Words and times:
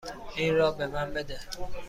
این 0.35 0.55
را 0.55 0.71
به 0.71 0.87
من 0.87 1.13
بده. 1.13 1.39